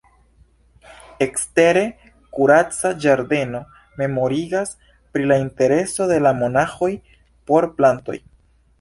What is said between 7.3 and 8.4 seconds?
por plantoj.